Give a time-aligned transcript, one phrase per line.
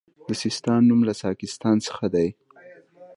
[0.27, 2.27] د سیستان نوم له ساکستان څخه دی